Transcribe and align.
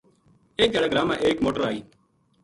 ایک 0.57 0.69
دھیاڑے 0.71 0.87
گراں 0.91 1.05
ما 1.09 1.15
ایک 1.25 1.37
موٹر 1.43 1.61
آئی 1.69 1.79